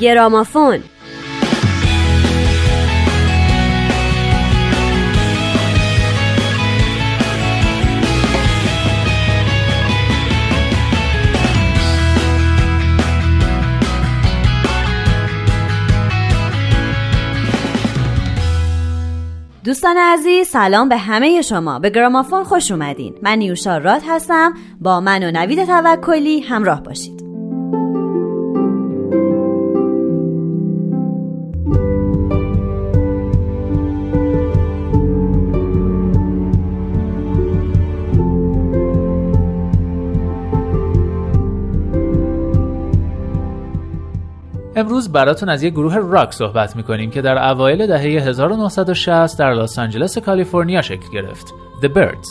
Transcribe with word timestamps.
گرامافون. 0.00 0.78
دوستان 19.64 19.96
عزیز 19.96 20.48
سلام 20.48 20.88
به 20.88 20.96
همه 20.96 21.42
شما. 21.42 21.78
به 21.78 21.90
گرامافون 21.90 22.44
خوش 22.44 22.70
اومدین. 22.70 23.14
من 23.22 23.38
نیوشا 23.38 23.78
راد 23.78 24.02
هستم. 24.08 24.54
با 24.80 25.00
من 25.00 25.22
و 25.22 25.30
نوید 25.30 25.64
توکلی 25.64 26.40
همراه 26.40 26.82
باشید. 26.82 27.29
امروز 44.80 45.12
براتون 45.12 45.48
از 45.48 45.62
یک 45.62 45.72
گروه 45.72 45.96
راک 45.96 46.32
صحبت 46.32 46.76
می‌کنیم 46.76 47.10
که 47.10 47.22
در 47.22 47.50
اوایل 47.50 47.86
دهه 47.86 48.00
1960 48.00 49.38
در 49.38 49.54
لس 49.54 49.78
آنجلس 49.78 50.18
کالیفرنیا 50.18 50.82
شکل 50.82 51.10
گرفت. 51.12 51.54
The 51.82 51.88
Byrds. 51.88 52.28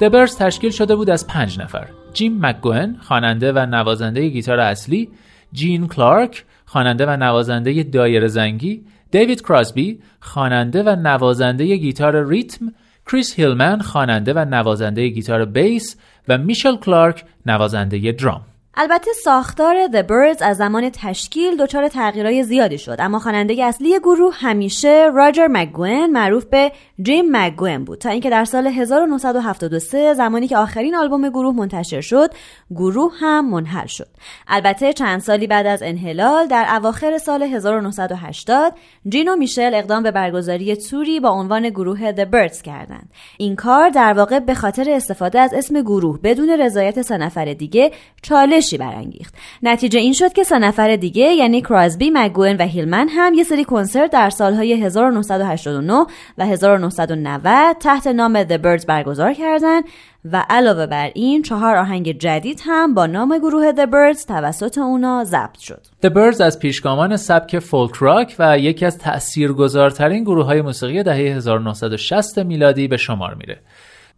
The 0.00 0.10
Byrds 0.12 0.34
تشکیل 0.38 0.70
شده 0.70 0.96
بود 0.96 1.10
از 1.10 1.26
پنج 1.26 1.60
نفر. 1.60 1.88
جیم 2.12 2.46
مکگوئن 2.46 2.96
خواننده 3.02 3.52
و 3.52 3.66
نوازنده 3.66 4.28
گیتار 4.28 4.60
اصلی، 4.60 5.08
جین 5.52 5.88
کلارک 5.88 6.44
خواننده 6.66 7.06
و 7.06 7.16
نوازنده 7.16 7.82
دایره 7.82 8.28
زنگی، 8.28 8.84
دیوید 9.10 9.42
کراسبی 9.42 9.98
خواننده 10.20 10.82
و 10.82 10.96
نوازنده 10.96 11.76
گیتار 11.76 12.28
ریتم، 12.28 12.72
کریس 13.06 13.34
هیلمن 13.34 13.80
خواننده 13.80 14.32
و 14.32 14.44
نوازنده 14.44 15.08
گیتار 15.08 15.44
بیس 15.44 15.96
و 16.28 16.38
مایکل 16.38 16.76
کلارک 16.76 17.24
نوازنده 17.46 18.12
درام. 18.12 18.40
البته 18.78 19.12
ساختار 19.24 19.86
The 19.86 20.02
Birds 20.08 20.42
از 20.42 20.56
زمان 20.56 20.90
تشکیل 20.90 21.56
دچار 21.56 21.88
تغییرهای 21.88 22.42
زیادی 22.42 22.78
شد 22.78 22.96
اما 22.98 23.18
خواننده 23.18 23.64
اصلی 23.64 23.98
گروه 23.98 24.34
همیشه 24.34 25.10
راجر 25.14 25.46
مگوین 25.50 26.06
معروف 26.06 26.44
به 26.44 26.72
جیم 27.02 27.24
مگوین 27.30 27.84
بود. 27.84 27.98
تا 27.98 28.10
اینکه 28.10 28.30
در 28.30 28.44
سال 28.44 28.66
1973 28.66 30.14
زمانی 30.14 30.48
که 30.48 30.56
آخرین 30.56 30.94
آلبوم 30.94 31.28
گروه 31.28 31.54
منتشر 31.54 32.00
شد 32.00 32.30
گروه 32.70 33.12
هم 33.20 33.50
منحل 33.50 33.86
شد. 33.86 34.08
البته 34.48 34.92
چند 34.92 35.20
سالی 35.20 35.46
بعد 35.46 35.66
از 35.66 35.82
انحلال 35.82 36.46
در 36.46 36.66
اواخر 36.76 37.18
سال 37.18 37.42
1980 37.42 38.72
جین 39.08 39.28
و 39.28 39.36
میشل 39.36 39.74
اقدام 39.74 40.02
به 40.02 40.10
برگزاری 40.10 40.76
توری 40.76 41.20
با 41.20 41.28
عنوان 41.28 41.68
گروه 41.68 42.12
The 42.12 42.26
Birds 42.32 42.62
کردند. 42.62 43.10
این 43.38 43.56
کار 43.56 43.88
در 43.88 44.12
واقع 44.12 44.38
به 44.38 44.54
خاطر 44.54 44.90
استفاده 44.90 45.40
از 45.40 45.54
اسم 45.54 45.80
گروه 45.80 46.18
بدون 46.22 46.50
رضایت 46.50 47.02
سه 47.02 47.16
نفر 47.16 47.44
دیگه 47.44 47.92
چالش 48.22 48.65
چالشی 48.66 48.78
برانگیخت 48.78 49.34
نتیجه 49.62 50.00
این 50.00 50.12
شد 50.12 50.32
که 50.32 50.44
سه 50.44 50.58
نفر 50.58 50.96
دیگه 50.96 51.24
یعنی 51.24 51.62
کراسبی 51.62 52.10
مگوئن 52.14 52.56
و 52.56 52.62
هیلمن 52.62 53.08
هم 53.08 53.34
یه 53.34 53.44
سری 53.44 53.64
کنسرت 53.64 54.10
در 54.10 54.30
سالهای 54.30 54.72
1989 54.72 56.06
و 56.38 56.46
1990 56.46 57.76
تحت 57.80 58.06
نام 58.06 58.44
The 58.44 58.58
Birds 58.58 58.86
برگزار 58.86 59.32
کردند 59.32 59.84
و 60.32 60.44
علاوه 60.50 60.86
بر 60.86 61.10
این 61.14 61.42
چهار 61.42 61.76
آهنگ 61.76 62.18
جدید 62.18 62.60
هم 62.64 62.94
با 62.94 63.06
نام 63.06 63.38
گروه 63.38 63.72
The 63.72 63.86
Birds 63.86 64.24
توسط 64.24 64.78
اونا 64.78 65.24
ضبط 65.24 65.58
شد. 65.58 65.82
The 66.06 66.08
Birds 66.08 66.40
از 66.40 66.58
پیشگامان 66.58 67.16
سبک 67.16 67.58
فولک 67.58 67.94
راک 67.94 68.36
و 68.38 68.58
یکی 68.58 68.86
از 68.86 68.98
تأثیرگذارترین 68.98 70.22
گروه 70.22 70.46
های 70.46 70.62
موسیقی 70.62 71.02
دهه 71.02 71.16
1960 71.16 72.38
میلادی 72.38 72.88
به 72.88 72.96
شمار 72.96 73.34
میره. 73.34 73.58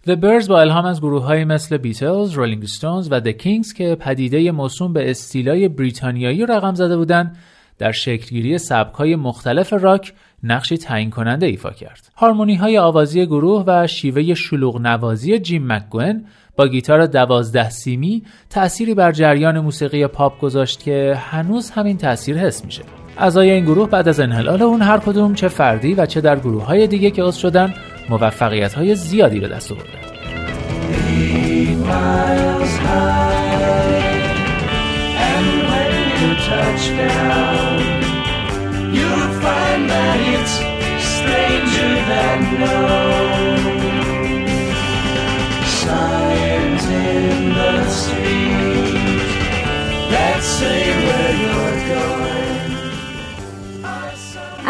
The 0.06 0.16
Byrds 0.16 0.49
با 0.48 0.60
الهام 0.60 0.84
از 0.84 1.00
گروه 1.00 1.44
مثل 1.44 1.76
بیتلز، 1.76 2.31
رولینگ 2.31 2.66
ستونز 2.66 3.09
و 3.12 3.20
The 3.20 3.32
Kinks 3.43 3.72
که 3.76 3.94
پدیده 3.94 4.50
موسوم 4.53 4.92
به 4.92 5.10
استیلای 5.10 5.69
بریتانیایی 5.69 6.47
رقم 6.47 6.75
زده 6.75 6.97
بودند 6.97 7.36
در 7.78 7.92
شکلگیری 7.92 8.58
سبکهای 8.58 9.16
مختلف 9.16 9.72
راک 9.72 10.12
نقشی 10.42 10.78
تعیین 10.78 11.10
کننده 11.10 11.47
ایفا 11.47 11.70
کرد. 11.70 12.10
هارمونی 12.16 12.54
های 12.54 12.78
آوازی 12.78 13.26
گروه 13.26 13.64
و 13.66 13.87
شیوه 13.87 14.34
شلوغ 14.34 14.81
نوازی 14.81 15.38
جیم 15.38 15.72
مکگوئن 15.72 16.25
با 16.56 16.69
گیتار 16.69 17.06
دوازده 17.06 17.70
سیمی 17.70 18.22
تأثیری 18.50 18.94
بر 18.94 19.12
جریان 19.12 19.60
موسیقی 19.60 20.06
پاپ 20.06 20.41
گذاشت 20.41 20.82
که 20.82 21.14
هنوز 21.19 21.70
همین 21.70 21.97
تأثیر 21.97 22.38
حس 22.38 22.64
میشه. 22.64 22.82
اعضای 23.19 23.50
این 23.50 23.64
گروه 23.64 23.88
بعد 23.88 24.08
از 24.08 24.20
انحلال 24.20 24.62
اون 24.62 24.82
هر 24.82 24.98
کدوم 24.98 25.34
چه 25.34 25.48
فردی 25.48 25.94
و 25.94 26.06
چه 26.06 26.20
در 26.20 26.38
گروه 26.38 26.64
های 26.64 26.87
دیگه 26.87 27.10
که 27.10 27.22
عضو 27.22 27.41
شدن 27.41 27.75
موفقیت 28.08 28.74
های 28.74 28.94
زیادی 28.94 29.41
به 29.41 29.48
دست 29.48 29.72
آوردن. 29.72 30.08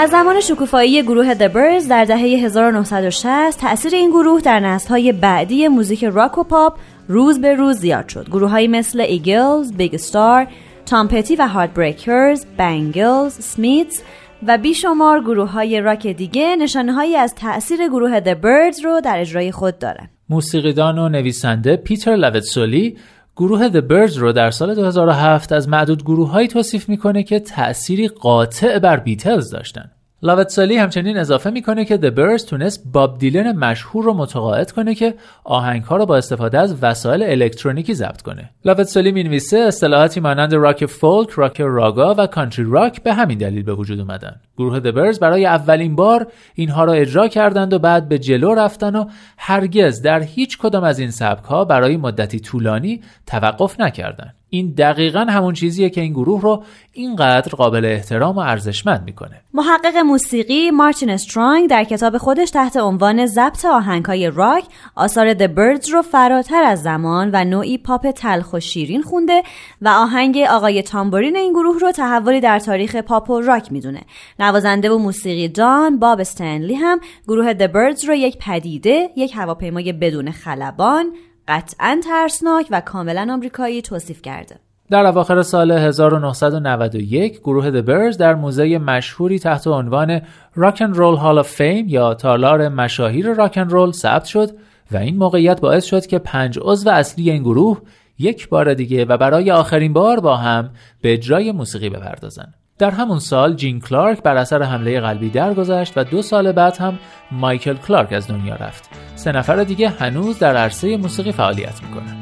از 0.01 0.11
زمان 0.11 0.41
شکوفایی 0.41 1.03
گروه 1.03 1.35
The 1.35 1.53
Byrds 1.53 1.89
در 1.89 2.05
دهه 2.05 2.19
1960 2.19 3.61
تأثیر 3.61 3.95
این 3.95 4.11
گروه 4.11 4.41
در 4.41 4.61
نسل‌های 4.61 5.13
بعدی 5.13 5.69
موزیک 5.69 6.05
راک 6.05 6.39
و 6.39 6.43
پاپ 6.45 6.79
روز 7.09 7.41
به 7.41 7.55
روز 7.55 7.77
زیاد 7.77 8.09
شد. 8.09 8.29
گروههایی 8.29 8.69
مثل 8.69 9.01
ایگلز، 9.01 9.73
بیگ 9.73 9.97
ستار، 9.97 10.47
تام 10.87 11.07
پتی 11.07 11.37
و 11.37 11.49
هارت 11.49 11.75
بریکرز، 11.75 12.47
بنگلز، 12.57 13.33
اسمیتز 13.33 14.01
و 14.47 14.59
بیشمار 14.59 15.21
گروه 15.21 15.51
های 15.51 15.81
راک 15.81 16.07
دیگه 16.07 16.57
نشانه 16.57 16.93
هایی 16.93 17.17
از 17.17 17.35
تأثیر 17.35 17.89
گروه 17.89 18.21
The 18.21 18.35
Byrds 18.43 18.85
رو 18.85 19.01
در 19.01 19.21
اجرای 19.21 19.53
خود 19.53 19.79
دارن. 19.79 20.09
موسیقیدان 20.29 20.99
و 20.99 21.09
نویسنده 21.09 21.77
پیتر 21.77 22.17
لوتسولی 22.17 22.97
گروه 23.39 23.69
The 23.69 23.83
Byrds 23.91 24.17
رو 24.17 24.33
در 24.33 24.51
سال 24.51 24.75
2007 24.75 25.53
از 25.53 25.69
معدود 25.69 26.03
گروههایی 26.03 26.49
توصیف 26.49 26.89
می‌کنه 26.89 27.23
که 27.23 27.41
تأثیری 27.41 28.09
قاطع 28.09 28.79
بر 28.79 28.97
بیتلز 28.97 29.51
داشتن. 29.51 29.91
لاوتسالی 30.23 30.77
همچنین 30.77 31.19
اضافه 31.19 31.51
می‌کنه 31.51 31.85
که 31.85 31.97
The 31.97 32.17
Birds 32.17 32.43
تونست 32.43 32.85
باب 32.93 33.19
دیلن 33.19 33.53
مشهور 33.53 34.05
رو 34.05 34.15
متقاعد 34.15 34.73
کنه 34.73 34.95
که 34.95 35.15
آهنگها 35.45 35.97
رو 35.97 36.07
با 36.07 36.17
استفاده 36.17 36.59
از 36.59 36.83
وسایل 36.83 37.23
الکترونیکی 37.23 37.95
ضبط 37.95 38.23
کنه. 38.23 38.51
لاوتسالی 38.65 39.13
می‌نویسه 39.13 39.59
اصطلاحاتی 39.59 40.21
مانند 40.21 40.55
راک 40.55 40.87
فولک، 40.87 41.31
راک 41.31 41.61
راگا 41.61 42.15
و 42.19 42.27
کانتری 42.27 42.67
راک 42.69 43.03
به 43.03 43.15
همین 43.15 43.39
دلیل 43.39 43.63
به 43.63 43.75
وجود 43.75 44.01
اومدن. 44.01 44.37
گروه 44.57 44.81
The 44.81 44.95
Birds 44.95 45.19
برای 45.19 45.47
اولین 45.47 45.97
بار 45.97 46.33
اینها 46.55 46.85
را 46.85 46.93
اجرا 46.93 47.29
کردند 47.29 47.73
و 47.73 47.79
بعد 47.79 48.09
به 48.09 48.19
جلو 48.19 48.55
رفتن 48.55 48.97
و 48.97 49.05
هرگز 49.39 50.03
در 50.03 50.23
هیچ 50.23 50.59
کدام 50.59 50.85
از 50.85 50.99
این 50.99 51.11
سبک 51.11 51.67
برای 51.69 51.97
مدتی 51.97 52.41
طولانی 52.41 53.03
توقف 53.27 53.81
نکردند. 53.81 54.38
این 54.51 54.75
دقیقا 54.79 55.21
همون 55.21 55.55
چیزیه 55.55 55.91
که 55.91 56.01
این 56.01 56.13
گروه 56.13 56.41
رو 56.43 56.63
اینقدر 56.93 57.53
قابل 57.53 57.85
احترام 57.85 58.37
و 58.37 58.39
ارزشمند 58.39 59.05
می‌کنه. 59.05 59.41
محقق 59.55 59.97
موسیقی 59.97 60.71
مارتین 60.71 61.11
استرانگ 61.11 61.71
در 61.71 61.85
کتاب 61.85 62.19
خودش 62.19 62.51
تحت 62.51 62.77
عنوان 62.77 63.27
ضبط 63.27 63.65
آهنگهای 63.65 64.31
راک 64.31 64.65
آثار 64.95 65.35
The 65.35 65.49
Birds 65.49 65.91
رو 65.93 66.03
فراتر 66.03 66.63
از 66.63 66.83
زمان 66.83 67.31
و 67.33 67.45
نوعی 67.45 67.79
پاپ 67.79 68.11
تلخ 68.11 68.53
و 68.53 68.61
شیرین 68.61 69.03
خونده 69.03 69.43
و 69.83 69.89
آهنگ 69.89 70.39
آقای 70.51 70.83
تامبورین 70.83 71.37
این 71.37 71.53
گروه 71.53 71.79
رو 71.79 71.93
تحولی 71.93 72.41
در 72.41 72.59
تاریخ 72.59 72.97
پاپ 72.97 73.31
و 73.31 73.41
راک 73.41 73.73
می‌دونه. 73.73 74.01
نوازنده 74.39 74.91
و 74.91 74.99
موسیقی 74.99 75.49
دان 75.49 75.99
باب 75.99 76.21
استنلی 76.21 76.75
هم 76.75 77.01
گروه 77.29 77.55
The 77.55 77.69
Birds 77.69 78.05
رو 78.09 78.15
یک 78.15 78.39
پدیده 78.39 79.11
یک 79.17 79.37
هواپیمای 79.37 79.93
بدون 79.93 80.31
خلبان 80.31 81.13
قطعا 81.49 82.01
ترسناک 82.05 82.67
و 82.71 82.81
کاملا 82.81 83.29
آمریکایی 83.33 83.83
توصیف 83.83 84.23
کرده. 84.23 84.57
در 84.91 85.07
اواخر 85.07 85.43
سال 85.43 85.71
1991 85.71 87.41
گروه 87.41 87.71
The 87.71 87.85
Birds 87.87 88.17
در 88.17 88.35
موزه 88.35 88.79
مشهوری 88.79 89.39
تحت 89.39 89.67
عنوان 89.67 90.21
and 90.21 90.95
Roll 90.95 91.19
Hall 91.19 91.45
of 91.45 91.49
Fame 91.59 91.85
یا 91.87 92.15
تالار 92.15 92.69
مشاهیر 92.69 93.33
راک 93.33 93.59
رول 93.59 93.93
ثبت 93.93 94.25
شد 94.25 94.51
و 94.91 94.97
این 94.97 95.17
موقعیت 95.17 95.61
باعث 95.61 95.85
شد 95.85 96.07
که 96.07 96.19
پنج 96.19 96.59
عضو 96.63 96.91
اصلی 96.91 97.31
این 97.31 97.43
گروه 97.43 97.81
یک 98.19 98.49
بار 98.49 98.75
دیگه 98.75 99.05
و 99.05 99.17
برای 99.17 99.51
آخرین 99.51 99.93
بار 99.93 100.21
با 100.21 100.37
هم 100.37 100.71
به 101.01 101.13
اجرای 101.13 101.53
موسیقی 101.53 101.89
بپردازند. 101.89 102.55
در 102.79 102.91
همون 102.91 103.19
سال 103.19 103.55
جین 103.55 103.81
کلارک 103.81 104.23
بر 104.23 104.37
اثر 104.37 104.63
حمله 104.63 105.01
قلبی 105.01 105.31
درگذشت 105.31 105.93
و 105.97 106.05
دو 106.05 106.23
سال 106.23 106.53
بعد 106.53 106.77
هم 106.77 106.99
مایکل 107.31 107.75
کلارک 107.75 108.13
از 108.13 108.29
دنیا 108.29 108.55
رفت. 108.55 108.91
سه 109.17 109.33
نفر 109.33 109.65
دیگه 109.65 109.89
هنوز 109.89 110.39
در 110.39 110.57
عرصه 110.57 110.97
موسیقی 110.97 111.33
فعالیت 111.33 111.83
می‌کنن. 111.83 112.17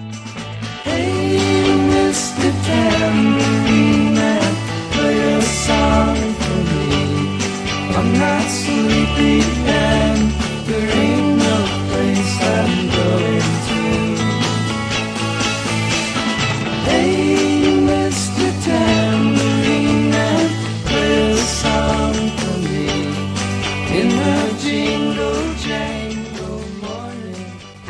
Hey, 9.16 9.85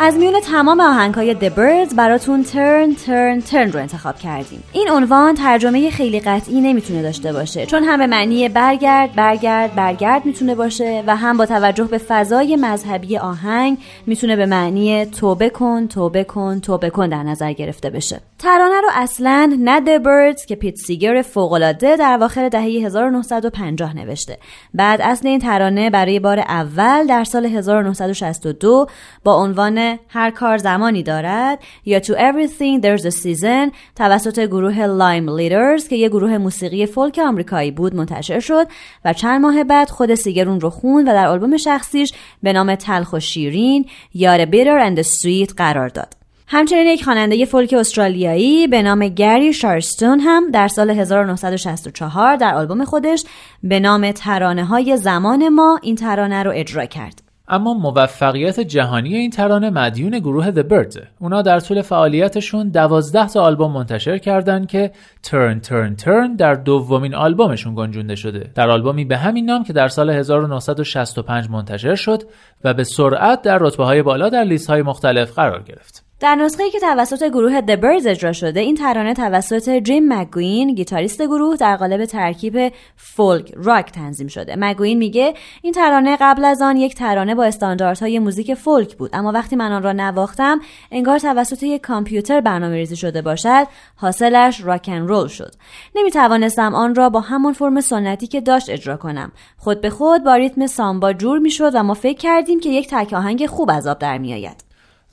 از 0.07 0.17
میون 0.17 0.41
تمام 0.53 0.81
آهنگهای 0.81 1.35
The 1.35 1.53
Birds 1.53 1.95
براتون 1.95 2.43
ترن 2.43 2.95
ترن 2.95 3.41
ترن 3.41 3.73
رو 3.73 3.81
انتخاب 3.81 4.19
کردیم. 4.19 4.63
این 4.73 4.91
عنوان 4.91 5.35
ترجمه 5.35 5.91
خیلی 5.91 6.21
قطعی 6.21 6.61
نمی‌تونه 6.61 7.03
داشته 7.03 7.33
باشه 7.33 7.67
چون 7.67 7.85
هم 7.85 7.99
به 7.99 8.07
معنی 8.07 8.49
برگرد 8.49 9.13
برگرد 9.13 9.75
برگرد 9.75 10.27
می‌تونه 10.27 10.55
باشه 10.55 11.05
و 11.07 11.17
هم 11.17 11.37
با 11.37 11.47
توجه 11.47 11.85
به 11.85 11.99
فضای 11.99 12.57
مذهبی 12.57 13.19
آهنگ 13.19 13.79
می‌تونه 14.07 14.37
به 14.37 14.47
معنی 14.47 15.07
توبه 15.07 15.51
کن 15.51 15.87
توبه 15.87 16.25
کن 16.25 16.61
توبه 16.61 16.91
کن 16.91 17.09
در 17.09 17.23
نظر 17.23 17.53
گرفته 17.53 17.91
بشه. 17.91 18.21
ترانه 18.39 18.81
رو 18.81 18.89
اصلا 18.95 19.57
نه 19.61 19.81
The 19.81 20.03
Birds 20.03 20.47
که 20.47 20.57
پیت 20.57 20.77
سیگر 20.77 21.23
فوقالعاده 21.23 21.97
در 21.97 22.13
اواخر 22.13 22.49
دهه 22.49 22.63
1950 22.63 23.97
نوشته. 23.97 24.39
بعد 24.75 25.01
اصل 25.01 25.29
این 25.29 25.39
ترانه 25.39 25.91
برای 25.91 26.21
بار 26.21 26.39
اول 26.39 27.07
در 27.07 27.25
سال 27.25 27.47
1962 27.47 28.87
با 29.25 29.35
عنوان 29.35 29.99
هر 30.09 30.31
کار 30.37 30.59
زمانی 30.59 31.03
دارد 31.03 31.59
یا 31.85 32.01
To 32.01 32.13
Everything 32.13 32.83
There's 32.83 33.05
a 33.05 33.11
Season 33.11 33.73
توسط 33.97 34.41
گروه 34.41 34.87
لایم 34.87 35.31
لیدرز 35.31 35.89
که 35.89 35.97
یه 35.97 36.09
گروه 36.09 36.39
موسیقی 36.39 36.87
فولک 36.87 37.21
آمریکایی 37.25 37.71
بود 37.71 37.95
منتشر 37.95 38.41
شد 38.41 38.67
و 39.05 39.13
چند 39.13 39.41
ماه 39.41 39.65
بعد 39.65 39.91
خود 39.91 40.15
سیگرون 40.15 40.61
رو 40.61 40.71
خوند 40.71 41.09
و 41.09 41.13
در 41.13 41.27
آلبوم 41.27 41.57
شخصیش 41.57 42.13
به 42.43 42.53
نام 42.53 42.75
تلخ 42.75 43.13
و 43.13 43.21
شیرین 43.21 43.85
یار 44.15 44.45
بیتر 44.45 44.79
اند 44.79 45.03
سویت 45.03 45.53
قرار 45.57 45.89
داد. 45.89 46.17
همچنین 46.49 46.87
یک 46.87 47.05
خواننده 47.05 47.45
فولک 47.45 47.73
استرالیایی 47.73 48.67
به 48.67 48.83
نام 48.83 49.09
گری 49.09 49.53
شارستون 49.53 50.21
هم 50.21 50.51
در 50.51 50.69
سال 50.69 50.91
1964 50.91 52.37
در 52.37 52.55
آلبوم 52.55 52.85
خودش 52.85 53.25
به 53.63 53.81
نام 53.81 54.13
ترانه 54.13 54.65
های 54.65 54.97
زمان 54.97 55.49
ما 55.49 55.79
این 55.83 55.97
ترانه 55.97 56.43
رو 56.43 56.53
اجرا 56.55 56.87
کرد. 56.87 57.26
اما 57.49 57.75
موفقیت 57.75 58.61
جهانی 58.61 59.15
این 59.15 59.31
ترانه 59.31 59.71
مدیون 59.71 60.19
گروه 60.19 60.51
The 60.53 60.65
Birds 60.69 60.99
اونا 61.19 61.43
در 61.43 61.61
طول 61.61 61.83
فعالیتشون 61.83 62.69
دوازده 62.69 63.29
تا 63.29 63.43
آلبوم 63.43 63.73
منتشر 63.73 64.19
کردن 64.19 64.67
که 64.67 64.93
Turn 65.27 65.67
Turn 65.67 66.03
Turn 66.05 66.37
در 66.39 66.55
دومین 66.55 67.15
آلبومشون 67.15 67.75
گنجونده 67.75 68.15
شده. 68.15 68.51
در 68.55 68.71
آلبومی 68.71 69.05
به 69.05 69.17
همین 69.17 69.45
نام 69.45 69.65
که 69.65 69.73
در 69.73 69.89
سال 69.89 70.11
1965 70.11 71.51
منتشر 71.51 71.95
شد 71.95 72.23
و 72.65 72.75
به 72.75 72.85
سرعت 72.85 73.43
در 73.43 73.59
رتبه 73.59 73.85
های 73.85 74.03
بالا 74.03 74.29
در 74.29 74.45
لیست 74.45 74.71
های 74.71 74.83
مختلف 74.83 75.33
قرار 75.33 75.63
گرفت. 75.63 76.06
در 76.21 76.35
نسخه 76.35 76.71
که 76.71 76.81
توسط 76.81 77.25
گروه 77.25 77.61
The 77.61 77.77
Byrds 77.81 78.07
اجرا 78.07 78.33
شده 78.33 78.61
این 78.61 78.75
ترانه 78.75 79.15
توسط 79.15 79.71
جیم 79.71 80.13
مگوین 80.13 80.75
گیتاریست 80.75 81.23
گروه 81.23 81.57
در 81.57 81.77
قالب 81.77 82.05
ترکیب 82.05 82.73
فولک 82.97 83.53
راک 83.57 83.93
تنظیم 83.93 84.29
شده. 84.29 84.55
مگوین 84.59 84.99
میگه 84.99 85.35
این 85.63 85.73
ترانه 85.73 86.17
قبل 86.21 86.45
از 86.45 86.63
آن 86.63 86.77
یک 86.77 86.95
ترانه 86.95 87.35
با 87.35 87.45
استانداردهای 87.45 88.19
موزیک 88.19 88.55
فولک 88.55 88.97
بود. 88.97 89.11
اما 89.13 89.33
وقتی 89.33 89.57
من 89.57 89.73
آن 89.73 89.83
را 89.83 89.93
نواختم 89.93 90.61
انگار 90.91 91.19
توسط 91.19 91.63
یک 91.63 91.81
کامپیوتر 91.81 92.41
برنامه 92.41 92.75
ریزی 92.75 92.97
شده 92.97 93.23
باشد 93.23 93.67
حاصلش 93.97 94.61
راکن 94.61 94.99
رول 94.99 95.29
شد. 95.29 95.55
نمی 95.95 96.11
توانستم 96.11 96.75
آن 96.75 96.95
را 96.95 97.11
با 97.11 97.21
همان 97.21 97.53
فرم 97.53 97.81
سنتی 97.81 98.27
که 98.27 98.41
داشت 98.41 98.71
اجرا 98.71 98.97
کنم. 98.97 99.33
خود 99.57 99.81
به 99.81 99.91
خود 99.91 100.25
با 100.25 100.35
ریتم 100.35 100.67
سامبا 100.67 101.13
جور 101.13 101.39
می‌شد 101.39 101.75
و 101.75 101.83
ما 101.83 101.95
فکر 101.95 102.19
کردیم 102.19 102.61
که 102.61 102.69
یک 102.69 102.89
تک 102.91 103.13
آهنگ 103.13 103.47
خوب 103.47 103.71
از 103.71 103.87
آب 103.87 103.99
در 103.99 104.19
میآید. 104.19 104.66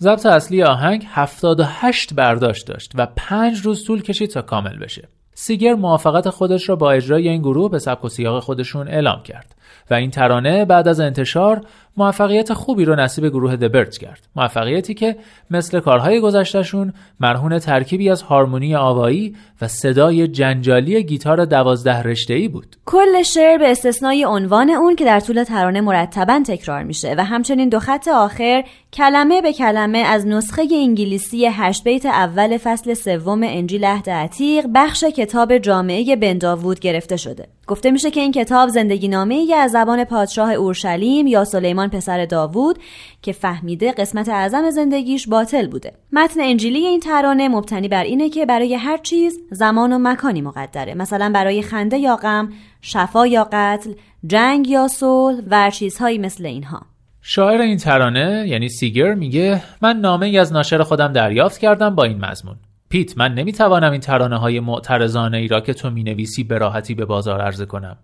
ضبط 0.04 0.26
اصلی 0.26 0.64
آهنگ 0.64 1.08
78 1.10 2.14
برداشت 2.14 2.68
داشت 2.68 2.92
و 2.96 3.08
5 3.16 3.60
روز 3.60 3.86
طول 3.86 4.02
کشید 4.02 4.30
تا 4.30 4.42
کامل 4.42 4.80
بشه. 4.80 5.08
سیگر 5.34 5.74
موافقت 5.74 6.30
خودش 6.30 6.70
را 6.70 6.76
با 6.76 6.92
اجرای 6.92 7.30
این 7.30 7.42
گروه 7.42 7.72
به 7.72 7.80
سبک 7.80 8.06
و 8.06 8.10
سیاق 8.10 8.44
خودشون 8.44 8.88
اعلام 8.88 9.24
کرد 9.24 9.53
و 9.92 9.94
این 9.94 10.12
ترانه 10.12 10.66
بعد 10.66 10.88
از 10.88 11.00
انتشار 11.00 11.62
موفقیت 11.98 12.54
خوبی 12.54 12.86
رو 12.86 12.96
نصیب 12.96 13.28
گروه 13.28 13.56
دبرت 13.56 13.98
کرد. 13.98 14.28
موفقیتی 14.36 14.94
که 14.94 15.16
مثل 15.52 15.80
کارهای 15.80 16.20
گذشتهشون 16.20 16.94
مرهون 17.20 17.60
ترکیبی 17.60 18.10
از 18.10 18.22
هارمونی 18.22 18.76
آوایی 18.76 19.36
و 19.62 19.68
صدای 19.68 20.28
جنجالی 20.28 21.04
گیتار 21.04 21.46
دوازده 21.46 22.02
رشته 22.02 22.48
بود. 22.48 22.76
کل 22.86 23.24
شعر 23.24 23.58
به 23.58 23.72
استثنای 23.72 24.26
عنوان 24.26 24.70
اون 24.70 24.96
که 24.96 25.06
در 25.06 25.20
طول 25.20 25.44
ترانه 25.44 25.82
مرتبا 25.82 26.44
تکرار 26.48 26.84
میشه 26.84 27.16
و 27.18 27.24
همچنین 27.24 27.70
دو 27.70 27.80
خط 27.80 28.08
آخر 28.08 28.64
کلمه 28.94 29.42
به 29.42 29.54
کلمه 29.54 29.98
از 29.98 30.28
نسخه 30.28 30.68
انگلیسی 30.72 31.46
هشت 31.46 31.84
بیت 31.84 32.06
اول 32.06 32.58
فصل 32.58 32.94
سوم 32.94 33.44
انجیل 33.44 33.86
عهد 33.86 34.10
عتیق 34.10 34.66
بخش 34.76 35.04
کتاب 35.04 35.58
جامعه 35.58 36.16
بنداوود 36.16 36.80
گرفته 36.80 37.18
شده. 37.18 37.48
گفته 37.68 37.92
میشه 37.92 38.12
که 38.12 38.20
این 38.20 38.32
کتاب 38.32 38.70
زندگی 38.70 39.08
نامه 39.08 39.53
از 39.54 39.72
زبان 39.72 40.04
پادشاه 40.04 40.52
اورشلیم 40.52 41.28
یا 41.28 41.44
سلیمان 41.44 41.90
پسر 41.90 42.26
داوود 42.26 42.80
که 43.22 43.32
فهمیده 43.32 43.92
قسمت 43.92 44.30
اعظم 44.30 44.70
زندگیش 44.70 45.28
باطل 45.28 45.68
بوده. 45.68 45.94
متن 46.12 46.42
انجیلی 46.42 46.86
این 46.86 47.00
ترانه 47.00 47.50
مبتنی 47.50 47.88
بر 47.88 48.04
اینه 48.04 48.30
که 48.30 48.46
برای 48.46 48.76
هر 48.76 48.98
چیز 48.98 49.40
زمان 49.52 49.94
و 49.94 50.00
مکانی 50.00 50.42
مقدره. 50.42 50.94
مثلا 50.94 51.32
برای 51.34 51.62
خنده 51.62 51.98
یا 51.98 52.16
غم 52.16 52.50
شفا 52.82 53.28
یا 53.28 53.48
قتل 53.52 53.94
جنگ 54.28 54.68
یا 54.68 54.88
صلح 54.88 55.42
و 55.52 55.70
چیزهایی 55.70 56.18
مثل 56.18 56.46
اینها. 56.46 56.82
شاعر 57.22 57.62
این 57.62 57.78
ترانه 57.78 58.46
یعنی 58.48 58.70
سیگر 58.70 59.14
میگه 59.14 59.64
من 59.82 59.98
نامه 59.98 60.26
ای 60.26 60.38
از 60.38 60.54
ناشر 60.54 60.84
خودم 60.84 61.14
دریافت 61.14 61.60
کردم 61.60 61.96
با 61.96 62.04
این 62.04 62.26
مضمون. 62.26 62.56
پیت 62.90 63.18
من 63.18 63.34
نمی‌توانم 63.34 63.92
این 63.92 64.02
ترانه 64.02 64.38
های 64.38 64.60
معترضانه 64.60 65.38
ای 65.38 65.48
را 65.48 65.62
که 65.62 65.74
تو 65.74 65.90
می‌نویسی 65.90 66.44
به 66.44 66.58
راحتی 66.58 66.96
به 66.96 67.06
بازار 67.06 67.42
عرضه 67.42 67.66
کنم. 67.66 67.98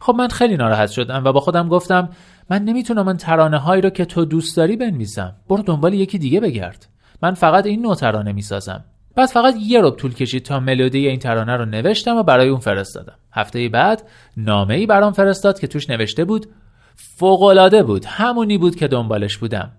خب 0.00 0.14
من 0.14 0.28
خیلی 0.28 0.56
ناراحت 0.56 0.90
شدم 0.90 1.24
و 1.24 1.32
با 1.32 1.40
خودم 1.40 1.68
گفتم 1.68 2.08
من 2.50 2.64
نمی‌تونم 2.64 3.08
این 3.08 3.16
ترانه 3.16 3.58
هایی 3.58 3.82
رو 3.82 3.90
که 3.90 4.04
تو 4.04 4.24
دوست 4.24 4.56
داری 4.56 4.76
بنویسم. 4.76 5.32
برو 5.48 5.62
دنبال 5.62 5.94
یکی 5.94 6.18
دیگه 6.18 6.40
بگرد. 6.40 6.88
من 7.22 7.34
فقط 7.34 7.66
این 7.66 7.82
نوع 7.82 7.94
ترانه 7.94 8.32
می‌سازم. 8.32 8.84
بعد 9.16 9.28
فقط 9.28 9.54
یه 9.60 9.80
رب 9.80 9.96
طول 9.96 10.14
کشید 10.14 10.42
تا 10.42 10.60
ملودی 10.60 11.08
این 11.08 11.18
ترانه 11.18 11.56
رو 11.56 11.64
نوشتم 11.64 12.16
و 12.16 12.22
برای 12.22 12.48
اون 12.48 12.60
فرستادم. 12.60 13.14
هفته 13.32 13.68
بعد 13.68 14.02
نامه 14.36 14.74
ای 14.74 14.86
برام 14.86 15.12
فرستاد 15.12 15.60
که 15.60 15.66
توش 15.66 15.90
نوشته 15.90 16.24
بود 16.24 16.46
فوقالعاده 16.94 17.82
بود 17.82 18.04
همونی 18.04 18.58
بود 18.58 18.76
که 18.76 18.88
دنبالش 18.88 19.36
بودم. 19.38 19.72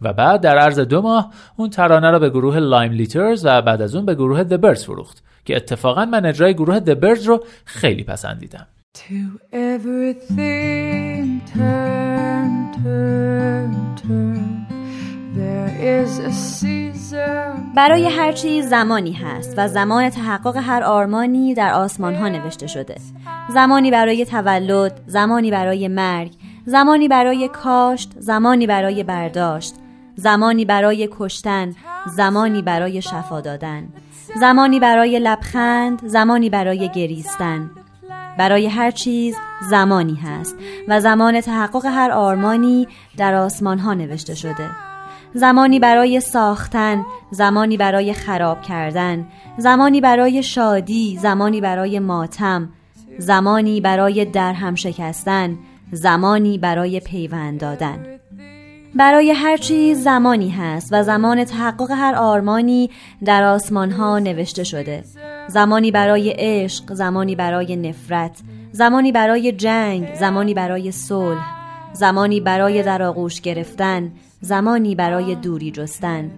و 0.00 0.12
بعد 0.12 0.40
در 0.40 0.58
عرض 0.58 0.78
دو 0.78 1.02
ماه 1.02 1.30
اون 1.56 1.70
ترانه 1.70 2.10
را 2.10 2.18
به 2.18 2.30
گروه 2.30 2.58
لایم 2.58 2.92
لیترز 2.92 3.44
و 3.44 3.62
بعد 3.62 3.82
از 3.82 3.94
اون 3.94 4.06
به 4.06 4.14
گروه 4.14 4.44
The 4.44 4.60
Birds 4.60 4.84
فروخت 4.84 5.24
که 5.44 5.56
اتفاقا 5.56 6.04
من 6.04 6.26
اجرای 6.26 6.54
گروه 6.54 6.80
The 6.80 6.94
Birds 7.00 7.26
رو 7.26 7.44
خیلی 7.64 8.04
پسندیدم. 8.04 8.66
برای 17.74 18.06
هر 18.06 18.32
چیز 18.32 18.68
زمانی 18.68 19.12
هست 19.12 19.54
و 19.56 19.68
زمان 19.68 20.10
تحقق 20.10 20.56
هر 20.56 20.82
آرمانی 20.82 21.54
در 21.54 21.72
آسمان 21.72 22.14
ها 22.14 22.28
نوشته 22.28 22.66
شده. 22.66 22.96
زمانی 23.48 23.90
برای 23.90 24.24
تولد 24.24 25.00
زمانی 25.06 25.50
برای 25.50 25.88
مرگ 25.88 26.32
زمانی 26.66 27.08
برای 27.08 27.48
کاشت 27.48 28.12
زمانی 28.18 28.66
برای 28.66 29.02
برداشت 29.02 29.74
زمانی 30.16 30.64
برای 30.64 31.08
کشتن 31.18 31.74
زمانی 32.06 32.62
برای 32.62 33.02
شفا 33.02 33.40
دادن 33.40 33.88
زمانی 34.40 34.80
برای 34.80 35.18
لبخند 35.18 36.06
زمانی 36.06 36.50
برای 36.50 36.88
گریستن. 36.88 37.70
برای 38.38 38.66
هر 38.66 38.90
چیز 38.90 39.36
زمانی 39.70 40.14
هست 40.14 40.56
و 40.88 41.00
زمان 41.00 41.40
تحقق 41.40 41.86
هر 41.86 42.10
آرمانی 42.10 42.88
در 43.16 43.34
آسمان 43.34 43.78
ها 43.78 43.94
نوشته 43.94 44.34
شده. 44.34 44.70
زمانی 45.34 45.78
برای 45.78 46.20
ساختن 46.20 47.04
زمانی 47.30 47.76
برای 47.76 48.12
خراب 48.12 48.62
کردن 48.62 49.26
زمانی 49.58 50.00
برای 50.00 50.42
شادی 50.42 51.18
زمانی 51.22 51.60
برای 51.60 51.98
ماتم 51.98 52.68
زمانی 53.18 53.80
برای 53.80 54.24
درهم 54.24 54.74
شکستن 54.74 55.58
زمانی 55.92 56.58
برای 56.58 57.00
پیوند 57.00 57.60
دادن. 57.60 58.06
برای 58.94 59.30
هر 59.30 59.56
چیز 59.56 60.02
زمانی 60.02 60.50
هست 60.50 60.88
و 60.92 61.02
زمان 61.02 61.44
تحقق 61.44 61.90
هر 61.90 62.14
آرمانی 62.14 62.90
در 63.24 63.42
آسمان 63.44 63.90
ها 63.90 64.18
نوشته 64.18 64.64
شده. 64.64 65.04
زمانی 65.48 65.90
برای 65.90 66.34
عشق 66.38 66.94
زمانی 66.94 67.36
برای 67.36 67.76
نفرت 67.76 68.40
زمانی 68.72 69.12
برای 69.12 69.52
جنگ 69.52 70.14
زمانی 70.14 70.54
برای 70.54 70.92
صلح 70.92 71.44
زمانی 71.92 72.40
برای 72.40 72.82
در 72.82 73.02
آغوش 73.02 73.40
گرفتن 73.40 74.12
زمانی 74.40 74.94
برای 74.94 75.34
دوری 75.34 75.70
جستن 75.70 76.30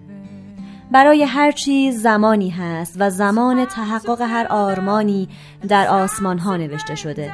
برای 0.91 1.23
هر 1.23 1.51
چیز 1.51 2.01
زمانی 2.01 2.49
هست 2.49 2.95
و 2.99 3.09
زمان 3.09 3.65
تحقق 3.65 4.21
هر 4.21 4.47
آرمانی 4.49 5.29
در 5.67 5.87
آسمان 5.87 6.39
ها 6.39 6.57
نوشته 6.57 6.95
شده 6.95 7.33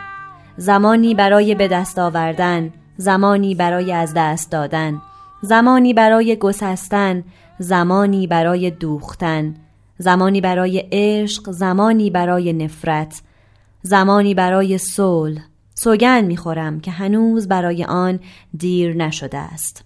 زمانی 0.57 1.15
برای 1.15 1.55
به 1.55 1.67
دست 1.67 1.99
آوردن 1.99 2.73
زمانی 2.97 3.55
برای 3.55 3.93
از 3.93 4.13
دست 4.15 4.51
دادن 4.51 5.01
زمانی 5.41 5.93
برای 5.93 6.35
گسستن 6.35 7.23
زمانی 7.59 8.27
برای 8.27 8.71
دوختن 8.71 9.55
زمانی 9.97 10.41
برای 10.41 10.85
عشق 10.91 11.51
زمانی 11.51 12.09
برای 12.09 12.53
نفرت 12.53 13.21
زمانی 13.81 14.33
برای 14.33 14.77
صلح. 14.77 15.41
سوگند 15.75 16.25
می‌خورم 16.25 16.79
که 16.79 16.91
هنوز 16.91 17.47
برای 17.47 17.83
آن 17.83 18.19
دیر 18.57 18.95
نشده 18.95 19.37
است. 19.37 19.85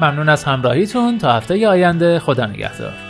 ممنون 0.00 0.28
از 0.28 0.44
همراهیتون. 0.44 1.18
تا 1.18 1.32
هفته 1.32 1.68
آینده 1.68 2.18
خدا 2.18 2.46
نگهدار. 2.46 3.03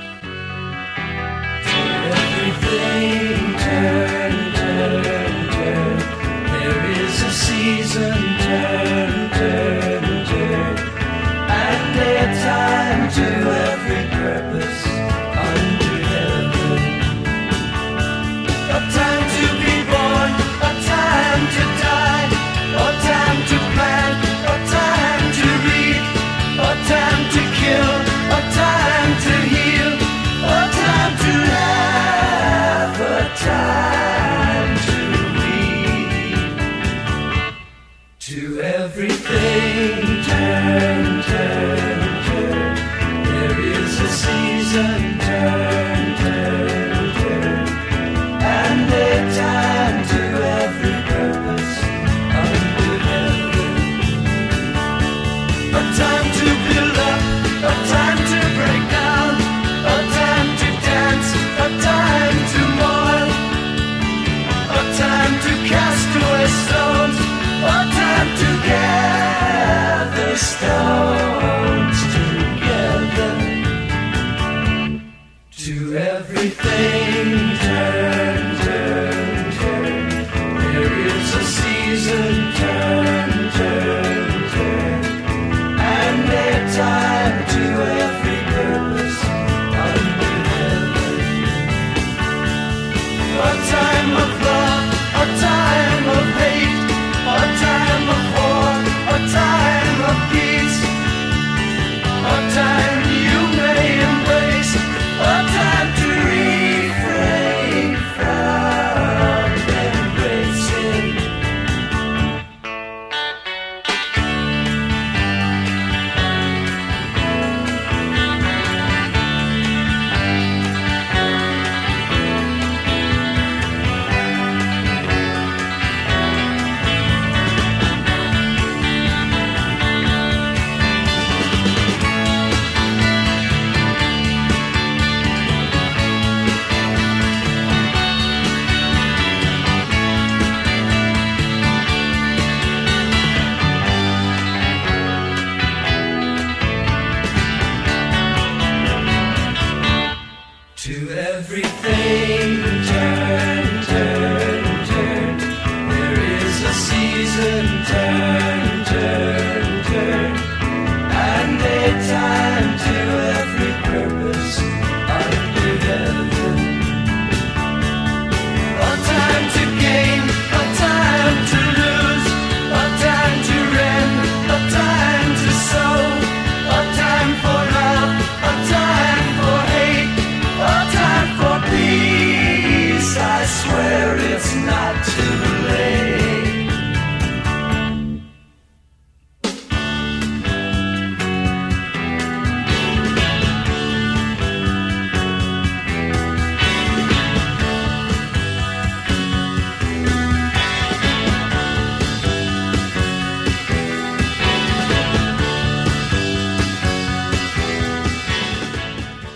everything. 76.15 77.04